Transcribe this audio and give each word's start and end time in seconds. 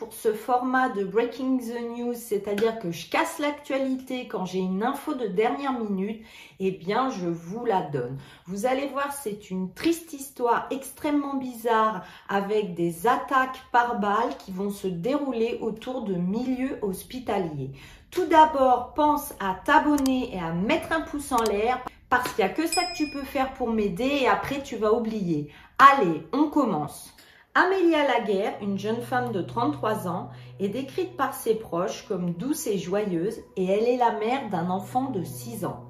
pour 0.00 0.14
ce 0.14 0.32
format 0.32 0.88
de 0.88 1.04
Breaking 1.04 1.58
the 1.58 1.98
News, 1.98 2.14
c'est-à-dire 2.14 2.78
que 2.78 2.90
je 2.90 3.10
casse 3.10 3.38
l'actualité 3.38 4.26
quand 4.26 4.46
j'ai 4.46 4.60
une 4.60 4.82
info 4.82 5.12
de 5.12 5.26
dernière 5.26 5.78
minute, 5.78 6.24
eh 6.58 6.70
bien 6.70 7.10
je 7.10 7.26
vous 7.26 7.66
la 7.66 7.82
donne. 7.82 8.16
Vous 8.46 8.64
allez 8.64 8.86
voir, 8.86 9.12
c'est 9.12 9.50
une 9.50 9.74
triste 9.74 10.14
histoire 10.14 10.66
extrêmement 10.70 11.34
bizarre 11.34 12.02
avec 12.30 12.72
des 12.72 13.06
attaques 13.06 13.60
par 13.72 14.00
balles 14.00 14.34
qui 14.38 14.52
vont 14.52 14.70
se 14.70 14.86
dérouler 14.86 15.58
autour 15.60 16.04
de 16.04 16.14
milieux 16.14 16.78
hospitaliers. 16.80 17.72
Tout 18.10 18.24
d'abord, 18.24 18.94
pense 18.94 19.34
à 19.38 19.54
t'abonner 19.66 20.34
et 20.34 20.40
à 20.40 20.54
mettre 20.54 20.92
un 20.92 21.02
pouce 21.02 21.30
en 21.30 21.42
l'air 21.42 21.78
parce 22.08 22.32
qu'il 22.32 22.42
n'y 22.42 22.50
a 22.50 22.54
que 22.54 22.66
ça 22.66 22.84
que 22.84 22.96
tu 22.96 23.10
peux 23.10 23.22
faire 23.22 23.52
pour 23.52 23.68
m'aider 23.68 24.20
et 24.22 24.28
après 24.28 24.62
tu 24.62 24.76
vas 24.76 24.94
oublier. 24.94 25.52
Allez, 25.78 26.26
on 26.32 26.48
commence. 26.48 27.12
Amélia 27.56 28.06
Laguerre, 28.06 28.54
une 28.62 28.78
jeune 28.78 29.02
femme 29.02 29.32
de 29.32 29.42
33 29.42 30.06
ans, 30.06 30.28
est 30.60 30.68
décrite 30.68 31.16
par 31.16 31.34
ses 31.34 31.56
proches 31.56 32.06
comme 32.06 32.32
douce 32.34 32.68
et 32.68 32.78
joyeuse 32.78 33.40
et 33.56 33.64
elle 33.64 33.88
est 33.88 33.96
la 33.96 34.12
mère 34.12 34.48
d'un 34.50 34.70
enfant 34.70 35.10
de 35.10 35.24
6 35.24 35.64
ans. 35.64 35.84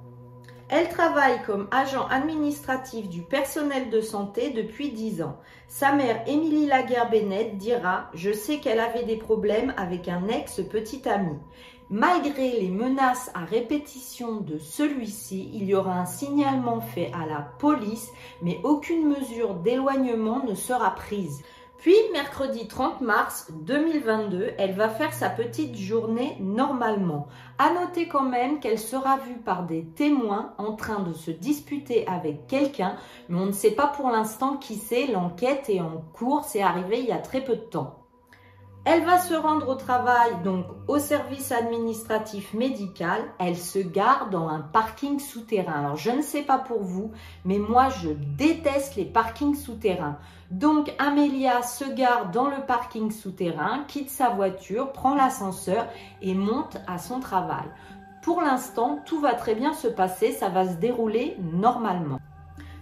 Elle 0.71 0.89
travaille 0.89 1.43
comme 1.45 1.69
agent 1.71 2.07
administratif 2.07 3.11
du 3.11 3.21
personnel 3.21 3.91
de 3.91 4.01
santé 4.01 4.51
depuis 4.51 4.91
10 4.91 5.21
ans. 5.23 5.37
Sa 5.69 5.93
mère, 5.93 6.23
Émilie 6.27 6.67
Laguerre-Bennett, 6.67 7.59
dira 7.59 8.09
«Je 8.15 8.33
sais 8.33 8.59
qu'elle 8.59 8.81
avait 8.81 9.05
des 9.05 9.17
problèmes 9.17 9.75
avec 9.77 10.09
un 10.09 10.29
ex-petit 10.29 11.07
ami. 11.07 11.37
Malgré 11.93 12.53
les 12.61 12.71
menaces 12.71 13.33
à 13.35 13.45
répétition 13.45 14.37
de 14.37 14.59
celui-ci, 14.59 15.51
il 15.53 15.65
y 15.65 15.75
aura 15.75 15.99
un 15.99 16.07
signalement 16.07 16.81
fait 16.81 17.11
à 17.13 17.27
la 17.27 17.41
police, 17.59 18.13
mais 18.43 18.61
aucune 18.63 19.09
mesure 19.09 19.55
d'éloignement 19.55 20.45
ne 20.45 20.55
sera 20.55 20.95
prise. 20.95 21.43
Puis, 21.79 21.97
mercredi 22.13 22.69
30 22.69 23.01
mars 23.01 23.51
2022, 23.63 24.53
elle 24.57 24.75
va 24.75 24.89
faire 24.89 25.13
sa 25.13 25.31
petite 25.31 25.75
journée 25.75 26.37
normalement. 26.39 27.27
À 27.59 27.73
noter 27.73 28.07
quand 28.07 28.23
même 28.23 28.61
qu'elle 28.61 28.79
sera 28.79 29.17
vue 29.17 29.39
par 29.45 29.65
des 29.65 29.85
témoins 29.85 30.55
en 30.59 30.77
train 30.77 31.01
de 31.01 31.13
se 31.13 31.33
disputer 31.33 32.07
avec 32.07 32.47
quelqu'un, 32.47 32.95
mais 33.29 33.41
on 33.41 33.47
ne 33.47 33.53
sait 33.53 33.73
pas 33.73 33.89
pour 33.89 34.11
l'instant 34.11 34.59
qui 34.59 34.77
c'est. 34.77 35.09
L'enquête 35.09 35.69
est 35.69 35.81
en 35.81 36.05
cours, 36.13 36.45
c'est 36.45 36.63
arrivé 36.63 37.01
il 37.01 37.07
y 37.07 37.13
a 37.13 37.19
très 37.19 37.43
peu 37.43 37.57
de 37.57 37.63
temps. 37.63 38.00
Elle 38.87 39.05
va 39.05 39.19
se 39.19 39.35
rendre 39.35 39.69
au 39.69 39.75
travail, 39.75 40.31
donc 40.43 40.65
au 40.89 40.99
service 40.99 41.53
administratif 41.53 42.55
médical. 42.55 43.21
Elle 43.39 43.59
se 43.59 43.79
gare 43.79 44.31
dans 44.31 44.49
un 44.49 44.61
parking 44.61 45.19
souterrain. 45.21 45.81
Alors, 45.81 45.97
je 45.97 46.11
ne 46.11 46.23
sais 46.23 46.41
pas 46.41 46.57
pour 46.57 46.83
vous, 46.83 47.13
mais 47.45 47.59
moi, 47.59 47.91
je 47.91 48.09
déteste 48.09 48.97
les 48.97 49.05
parkings 49.05 49.55
souterrains. 49.55 50.17
Donc, 50.51 50.95
Amélia 50.99 51.63
se 51.63 51.85
gare 51.85 52.31
dans 52.31 52.49
le 52.49 52.65
parking 52.67 53.11
souterrain, 53.11 53.85
quitte 53.87 54.09
sa 54.09 54.31
voiture, 54.31 54.93
prend 54.93 55.15
l'ascenseur 55.15 55.87
et 56.23 56.33
monte 56.33 56.79
à 56.87 56.97
son 56.97 57.21
travail. 57.21 57.67
Pour 58.23 58.41
l'instant, 58.41 58.99
tout 59.05 59.21
va 59.21 59.35
très 59.35 59.55
bien 59.55 59.75
se 59.75 59.89
passer, 59.89 60.33
ça 60.33 60.49
va 60.49 60.67
se 60.67 60.77
dérouler 60.77 61.37
normalement. 61.39 62.19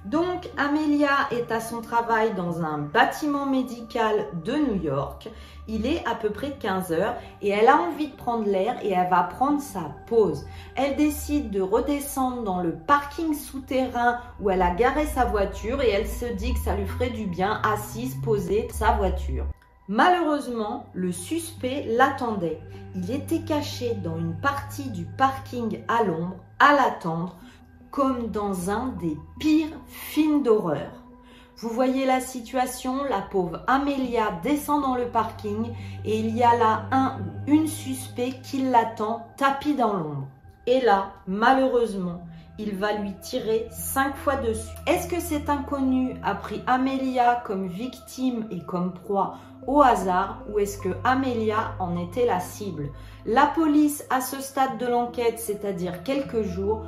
Donc, 0.05 0.49
Amelia 0.57 1.29
est 1.33 1.51
à 1.51 1.61
son 1.61 1.81
travail 1.81 2.33
dans 2.35 2.63
un 2.63 2.79
bâtiment 2.79 3.47
médical 3.47 4.27
de 4.45 4.53
New 4.53 4.83
York. 4.83 5.29
Il 5.67 5.87
est 5.87 6.07
à 6.07 6.15
peu 6.15 6.31
près 6.31 6.53
15 6.53 6.93
heures 6.93 7.17
et 7.43 7.51
elle 7.51 7.69
a 7.69 7.77
envie 7.77 8.09
de 8.09 8.17
prendre 8.17 8.47
l'air 8.47 8.77
et 8.83 8.93
elle 8.93 9.11
va 9.11 9.25
prendre 9.25 9.61
sa 9.61 9.93
pause. 10.07 10.47
Elle 10.77 10.97
décide 10.97 11.51
de 11.51 11.61
redescendre 11.61 12.43
dans 12.43 12.63
le 12.63 12.73
parking 12.73 13.35
souterrain 13.35 14.21
où 14.41 14.51
elle 14.51 14.63
a 14.63 14.75
garé 14.75 15.05
sa 15.05 15.25
voiture 15.25 15.83
et 15.83 15.91
elle 15.91 16.07
se 16.09 16.27
dit 16.27 16.55
que 16.55 16.61
ça 16.61 16.75
lui 16.75 16.87
ferait 16.87 17.11
du 17.11 17.27
bien 17.27 17.61
assise, 17.65 18.17
poser 18.23 18.69
sa 18.73 18.93
voiture. 18.93 19.45
Malheureusement, 19.89 20.87
le 20.93 21.13
suspect 21.13 21.85
l'attendait. 21.89 22.61
Il 22.95 23.11
était 23.11 23.41
caché 23.41 23.95
dans 23.95 24.17
une 24.19 24.39
partie 24.41 24.91
du 24.91 25.05
parking 25.05 25.81
à 25.89 26.05
l'ombre, 26.05 26.37
à 26.59 26.75
l'attendre, 26.75 27.37
comme 27.91 28.29
dans 28.29 28.71
un 28.71 28.89
des 29.01 29.17
pires 29.39 29.77
films 29.87 30.43
d'horreur. 30.43 30.91
Vous 31.57 31.71
voyez 31.71 32.07
la 32.07 32.21
situation, 32.21 33.03
la 33.11 33.21
pauvre 33.21 33.65
Amélia 33.67 34.31
descend 34.45 34.83
dans 34.83 34.95
le 34.95 35.09
parking 35.09 35.73
et 36.05 36.21
il 36.21 36.37
y 36.37 36.45
a 36.45 36.57
là 36.57 36.85
un 36.93 37.19
ou 37.19 37.51
une 37.51 37.67
suspect 37.67 38.35
qui 38.45 38.63
l'attend 38.63 39.27
tapis 39.37 39.75
dans 39.75 39.95
l'ombre. 39.95 40.29
Et 40.67 40.81
là, 40.81 41.15
malheureusement, 41.27 42.23
il 42.59 42.77
va 42.77 42.93
lui 42.93 43.13
tirer 43.21 43.69
cinq 43.71 44.17
fois 44.17 44.37
dessus. 44.37 44.69
Est-ce 44.87 45.09
que 45.09 45.21
cet 45.21 45.49
inconnu 45.49 46.15
a 46.23 46.35
pris 46.35 46.63
Amélia 46.67 47.43
comme 47.47 47.69
victime 47.69 48.47
et 48.51 48.61
comme 48.61 48.93
proie 48.93 49.37
au 49.67 49.83
hasard 49.83 50.43
ou 50.51 50.59
est-ce 50.59 50.79
que 50.79 50.89
Amélia 51.05 51.75
en 51.79 51.97
était 51.97 52.27
la 52.27 52.41
cible? 52.41 52.91
La 53.27 53.47
police, 53.47 54.05
à 54.11 54.21
ce 54.21 54.41
stade 54.41 54.79
de 54.79 54.87
l'enquête, 54.87 55.39
c'est-à-dire 55.39 56.03
quelques 56.03 56.43
jours, 56.43 56.85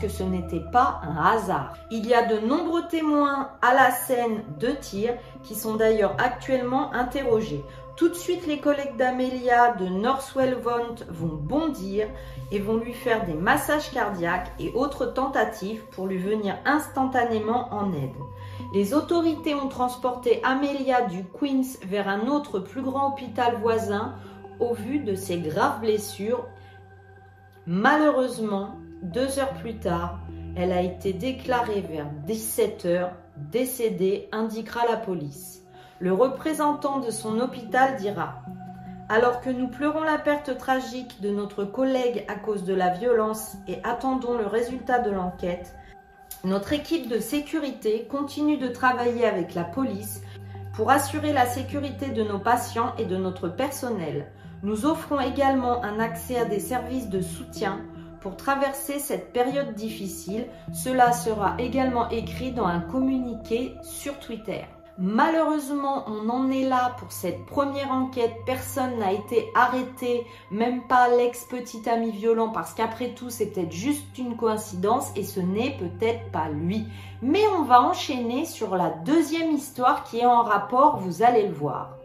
que 0.00 0.08
ce 0.08 0.22
n'était 0.22 0.64
pas 0.70 1.00
un 1.02 1.16
hasard. 1.16 1.74
Il 1.90 2.06
y 2.06 2.14
a 2.14 2.24
de 2.24 2.38
nombreux 2.46 2.86
témoins 2.86 3.50
à 3.62 3.74
la 3.74 3.90
scène 3.90 4.44
de 4.60 4.68
tir 4.68 5.14
qui 5.42 5.56
sont 5.56 5.74
d'ailleurs 5.74 6.14
actuellement 6.18 6.92
interrogés. 6.92 7.64
Tout 7.96 8.08
de 8.08 8.14
suite, 8.14 8.46
les 8.46 8.60
collègues 8.60 8.96
d'Amelia 8.96 9.72
de 9.72 9.86
Northwell 9.86 10.54
Vont 10.54 10.94
vont 11.08 11.34
bondir 11.34 12.06
et 12.52 12.60
vont 12.60 12.76
lui 12.76 12.92
faire 12.92 13.26
des 13.26 13.34
massages 13.34 13.90
cardiaques 13.90 14.52
et 14.60 14.70
autres 14.72 15.06
tentatives 15.06 15.82
pour 15.90 16.06
lui 16.06 16.18
venir 16.18 16.56
instantanément 16.64 17.74
en 17.74 17.92
aide. 17.92 18.14
Les 18.72 18.94
autorités 18.94 19.56
ont 19.56 19.68
transporté 19.68 20.40
Amelia 20.44 21.02
du 21.06 21.24
Queens 21.24 21.78
vers 21.84 22.06
un 22.06 22.28
autre 22.28 22.60
plus 22.60 22.82
grand 22.82 23.08
hôpital 23.08 23.56
voisin 23.56 24.14
au 24.60 24.74
vu 24.74 25.00
de 25.00 25.16
ses 25.16 25.38
graves 25.38 25.80
blessures. 25.80 26.44
Malheureusement, 27.66 28.76
deux 29.02 29.38
heures 29.38 29.54
plus 29.54 29.76
tard, 29.76 30.20
elle 30.56 30.72
a 30.72 30.82
été 30.82 31.12
déclarée 31.12 31.82
vers 31.82 32.10
17 32.26 32.86
heures 32.86 33.12
décédée, 33.36 34.28
indiquera 34.32 34.86
la 34.88 34.96
police. 34.96 35.62
Le 35.98 36.12
représentant 36.12 37.00
de 37.00 37.10
son 37.10 37.40
hôpital 37.40 37.96
dira 37.96 38.42
Alors 39.08 39.40
que 39.40 39.50
nous 39.50 39.68
pleurons 39.68 40.02
la 40.02 40.18
perte 40.18 40.56
tragique 40.56 41.20
de 41.20 41.30
notre 41.30 41.64
collègue 41.64 42.24
à 42.28 42.34
cause 42.34 42.64
de 42.64 42.74
la 42.74 42.90
violence 42.90 43.56
et 43.68 43.78
attendons 43.84 44.36
le 44.36 44.46
résultat 44.46 44.98
de 44.98 45.10
l'enquête, 45.10 45.74
notre 46.44 46.72
équipe 46.72 47.08
de 47.08 47.18
sécurité 47.18 48.06
continue 48.10 48.58
de 48.58 48.68
travailler 48.68 49.26
avec 49.26 49.54
la 49.54 49.64
police 49.64 50.22
pour 50.74 50.90
assurer 50.90 51.32
la 51.32 51.46
sécurité 51.46 52.08
de 52.08 52.22
nos 52.22 52.38
patients 52.38 52.94
et 52.98 53.04
de 53.04 53.16
notre 53.16 53.48
personnel. 53.48 54.26
Nous 54.62 54.86
offrons 54.86 55.20
également 55.20 55.82
un 55.82 55.98
accès 55.98 56.38
à 56.38 56.44
des 56.44 56.60
services 56.60 57.08
de 57.08 57.20
soutien 57.20 57.80
pour 58.26 58.36
traverser 58.36 58.98
cette 58.98 59.32
période 59.32 59.74
difficile. 59.74 60.48
Cela 60.74 61.12
sera 61.12 61.54
également 61.60 62.08
écrit 62.08 62.50
dans 62.50 62.66
un 62.66 62.80
communiqué 62.80 63.76
sur 63.84 64.18
Twitter. 64.18 64.62
Malheureusement, 64.98 66.02
on 66.08 66.28
en 66.28 66.50
est 66.50 66.68
là 66.68 66.96
pour 66.98 67.12
cette 67.12 67.46
première 67.46 67.92
enquête. 67.92 68.32
Personne 68.44 68.98
n'a 68.98 69.12
été 69.12 69.46
arrêté, 69.54 70.26
même 70.50 70.88
pas 70.88 71.08
l'ex-petit 71.08 71.88
ami 71.88 72.10
violent, 72.10 72.48
parce 72.48 72.74
qu'après 72.74 73.10
tout, 73.10 73.30
c'est 73.30 73.52
peut-être 73.52 73.70
juste 73.70 74.18
une 74.18 74.36
coïncidence 74.36 75.12
et 75.14 75.22
ce 75.22 75.38
n'est 75.38 75.76
peut-être 75.78 76.28
pas 76.32 76.48
lui. 76.48 76.84
Mais 77.22 77.46
on 77.56 77.62
va 77.62 77.80
enchaîner 77.80 78.44
sur 78.44 78.74
la 78.74 78.90
deuxième 78.90 79.52
histoire 79.52 80.02
qui 80.02 80.18
est 80.18 80.26
en 80.26 80.42
rapport, 80.42 80.96
vous 80.96 81.22
allez 81.22 81.46
le 81.46 81.54
voir. 81.54 81.96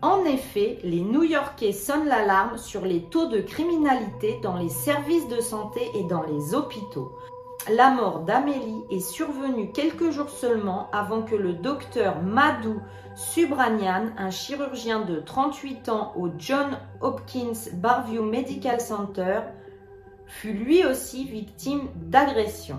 En 0.00 0.24
effet, 0.24 0.78
les 0.84 1.00
New-Yorkais 1.00 1.72
sonnent 1.72 2.06
l'alarme 2.06 2.56
sur 2.56 2.84
les 2.84 3.02
taux 3.02 3.26
de 3.26 3.40
criminalité 3.40 4.38
dans 4.42 4.56
les 4.56 4.68
services 4.68 5.26
de 5.26 5.40
santé 5.40 5.80
et 5.94 6.04
dans 6.04 6.22
les 6.22 6.54
hôpitaux. 6.54 7.18
La 7.68 7.90
mort 7.90 8.20
d'Amélie 8.20 8.84
est 8.90 9.00
survenue 9.00 9.72
quelques 9.72 10.10
jours 10.10 10.30
seulement 10.30 10.88
avant 10.92 11.22
que 11.22 11.34
le 11.34 11.52
docteur 11.52 12.22
Madhu 12.22 12.76
Subramanian, 13.16 14.12
un 14.16 14.30
chirurgien 14.30 15.00
de 15.00 15.18
38 15.18 15.88
ans 15.88 16.12
au 16.16 16.28
John 16.38 16.78
Hopkins 17.00 17.68
Barview 17.74 18.22
Medical 18.22 18.80
Center, 18.80 19.40
fut 20.26 20.52
lui 20.52 20.84
aussi 20.86 21.24
victime 21.24 21.88
d'agression. 21.96 22.78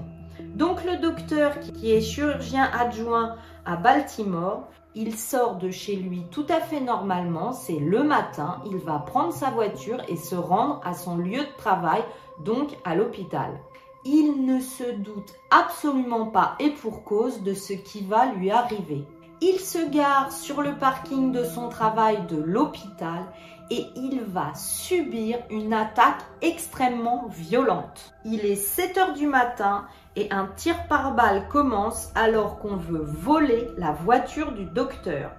Donc 0.55 0.83
le 0.83 0.97
docteur 0.97 1.59
qui 1.59 1.91
est 1.91 2.01
chirurgien 2.01 2.69
adjoint 2.73 3.35
à 3.65 3.75
Baltimore 3.75 4.67
il 4.95 5.15
sort 5.15 5.55
de 5.57 5.69
chez 5.69 5.95
lui 5.95 6.23
tout 6.31 6.45
à 6.49 6.59
fait 6.59 6.79
normalement, 6.79 7.53
c'est 7.53 7.77
le 7.77 8.03
matin, 8.03 8.61
il 8.65 8.77
va 8.77 8.99
prendre 8.99 9.31
sa 9.31 9.51
voiture 9.51 10.01
et 10.07 10.15
se 10.15 10.35
rendre 10.35 10.81
à 10.83 10.93
son 10.93 11.17
lieu 11.17 11.39
de 11.39 11.57
travail, 11.57 12.03
donc 12.43 12.75
à 12.85 12.95
l'hôpital. 12.95 13.59
Il 14.03 14.45
ne 14.45 14.59
se 14.59 14.91
doute 14.91 15.33
absolument 15.51 16.25
pas 16.25 16.55
et 16.59 16.71
pour 16.71 17.03
cause 17.03 17.43
de 17.43 17.53
ce 17.53 17.73
qui 17.73 18.01
va 18.01 18.31
lui 18.33 18.49
arriver. 18.49 19.05
Il 19.41 19.59
se 19.59 19.89
gare 19.89 20.31
sur 20.31 20.61
le 20.61 20.75
parking 20.75 21.31
de 21.31 21.43
son 21.43 21.69
travail 21.69 22.25
de 22.27 22.41
l'hôpital 22.41 23.25
et 23.71 23.87
il 23.95 24.21
va 24.21 24.53
subir 24.55 25.39
une 25.49 25.73
attaque 25.73 26.21
extrêmement 26.41 27.27
violente. 27.29 28.13
Il 28.25 28.45
est 28.45 28.55
7 28.55 28.97
heures 28.97 29.13
du 29.13 29.27
matin 29.27 29.85
et 30.15 30.31
un 30.31 30.47
tir 30.55 30.87
par 30.87 31.13
balle 31.13 31.47
commence 31.49 32.11
alors 32.15 32.59
qu'on 32.59 32.75
veut 32.75 33.03
voler 33.05 33.67
la 33.77 33.91
voiture 33.91 34.51
du 34.51 34.65
docteur. 34.65 35.31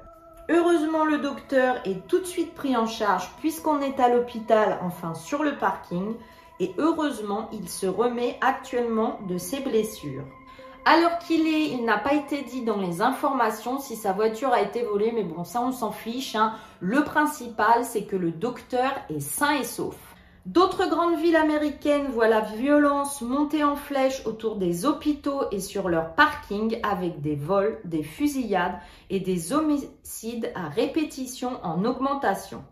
Heureusement, 0.49 1.05
le 1.05 1.19
docteur 1.19 1.77
est 1.85 2.07
tout 2.09 2.19
de 2.19 2.25
suite 2.25 2.55
pris 2.55 2.77
en 2.77 2.87
charge 2.87 3.31
puisqu'on 3.39 3.81
est 3.81 4.01
à 4.01 4.09
l'hôpital, 4.09 4.79
enfin 4.83 5.15
sur 5.15 5.43
le 5.43 5.57
parking. 5.57 6.15
Et 6.59 6.75
heureusement, 6.77 7.49
il 7.53 7.69
se 7.69 7.87
remet 7.87 8.37
actuellement 8.41 9.19
de 9.29 9.39
ses 9.39 9.61
blessures. 9.61 10.27
Alors 10.85 11.19
qu'il 11.19 11.47
est, 11.47 11.69
il 11.69 11.85
n'a 11.85 11.99
pas 11.99 12.15
été 12.15 12.43
dit 12.43 12.63
dans 12.63 12.79
les 12.79 13.03
informations 13.03 13.79
si 13.79 13.97
sa 13.97 14.13
voiture 14.13 14.53
a 14.53 14.63
été 14.63 14.83
volée, 14.83 15.13
mais 15.13 15.25
bon, 15.25 15.45
ça 15.45 15.61
on 15.61 15.73
s'en 15.73 15.93
fiche. 15.93 16.35
Hein. 16.35 16.55
Le 16.81 17.05
principal, 17.05 17.85
c'est 17.85 18.05
que 18.05 18.17
le 18.17 18.31
docteur 18.31 18.93
est 19.11 19.21
sain 19.21 19.53
et 19.53 19.65
sauf. 19.65 19.97
D'autres 20.47 20.89
grandes 20.89 21.19
villes 21.19 21.37
américaines 21.37 22.07
voient 22.07 22.27
la 22.27 22.41
violence 22.41 23.21
monter 23.21 23.63
en 23.63 23.77
flèche 23.77 24.25
autour 24.25 24.57
des 24.57 24.87
hôpitaux 24.87 25.43
et 25.53 25.61
sur 25.61 25.91
leurs 25.91 26.15
parkings 26.15 26.81
avec 26.83 27.21
des 27.21 27.37
vols, 27.37 27.79
des 27.85 28.03
fusillades 28.03 28.79
et 29.11 29.21
des 29.21 29.53
homicides 29.53 30.51
à 30.55 30.69
répétition 30.69 31.61
en 31.63 31.85
augmentation. 31.85 32.65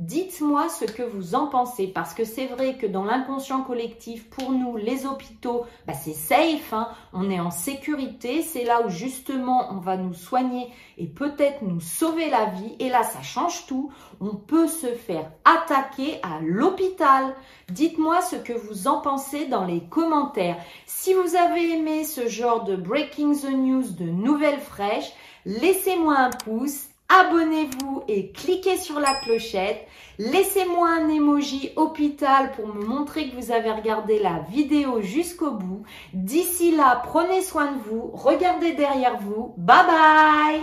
Dites-moi 0.00 0.70
ce 0.70 0.86
que 0.86 1.02
vous 1.02 1.34
en 1.34 1.46
pensez, 1.46 1.86
parce 1.86 2.14
que 2.14 2.24
c'est 2.24 2.46
vrai 2.46 2.78
que 2.78 2.86
dans 2.86 3.04
l'inconscient 3.04 3.60
collectif, 3.60 4.30
pour 4.30 4.50
nous, 4.50 4.78
les 4.78 5.04
hôpitaux, 5.04 5.66
bah, 5.86 5.92
c'est 5.92 6.14
safe, 6.14 6.72
hein. 6.72 6.88
on 7.12 7.28
est 7.28 7.38
en 7.38 7.50
sécurité, 7.50 8.40
c'est 8.40 8.64
là 8.64 8.80
où 8.80 8.88
justement 8.88 9.68
on 9.70 9.76
va 9.76 9.98
nous 9.98 10.14
soigner 10.14 10.72
et 10.96 11.06
peut-être 11.06 11.60
nous 11.60 11.80
sauver 11.80 12.30
la 12.30 12.46
vie. 12.46 12.76
Et 12.78 12.88
là, 12.88 13.02
ça 13.02 13.20
change 13.20 13.66
tout. 13.66 13.92
On 14.22 14.36
peut 14.36 14.68
se 14.68 14.86
faire 14.86 15.30
attaquer 15.44 16.18
à 16.22 16.40
l'hôpital. 16.40 17.36
Dites-moi 17.68 18.22
ce 18.22 18.36
que 18.36 18.54
vous 18.54 18.88
en 18.88 19.02
pensez 19.02 19.48
dans 19.48 19.66
les 19.66 19.82
commentaires. 19.82 20.56
Si 20.86 21.12
vous 21.12 21.36
avez 21.36 21.74
aimé 21.74 22.04
ce 22.04 22.26
genre 22.26 22.64
de 22.64 22.74
Breaking 22.74 23.34
the 23.34 23.50
News, 23.50 23.90
de 23.98 24.04
nouvelles 24.04 24.60
fraîches, 24.60 25.12
laissez-moi 25.44 26.16
un 26.16 26.30
pouce 26.30 26.86
abonnez-vous 27.10 28.04
et 28.08 28.30
cliquez 28.32 28.76
sur 28.76 29.00
la 29.00 29.14
clochette. 29.22 29.86
Laissez-moi 30.18 30.88
un 30.88 31.08
emoji 31.08 31.72
hôpital 31.76 32.52
pour 32.52 32.66
me 32.68 32.84
montrer 32.84 33.28
que 33.28 33.36
vous 33.36 33.52
avez 33.52 33.70
regardé 33.70 34.18
la 34.18 34.40
vidéo 34.50 35.00
jusqu'au 35.00 35.52
bout. 35.52 35.82
D'ici 36.12 36.72
là, 36.76 37.02
prenez 37.04 37.42
soin 37.42 37.72
de 37.72 37.78
vous, 37.78 38.10
regardez 38.12 38.72
derrière 38.72 39.18
vous. 39.18 39.54
Bye 39.56 39.86
bye 39.86 40.62